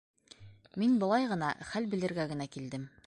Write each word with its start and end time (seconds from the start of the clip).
Мин 0.83 0.95
былай 1.03 1.27
ғына, 1.33 1.51
хәл 1.73 1.89
белергә 1.93 2.27
генә 2.33 2.49
килдем. 2.57 2.91